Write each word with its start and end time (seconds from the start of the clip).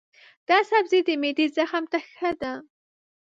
دا 0.49 0.57
سبزی 0.69 0.99
د 1.05 1.09
معدې 1.21 1.45
زخم 1.57 1.83
ته 1.91 1.99
ښه 2.15 2.31
دی. 2.41 2.53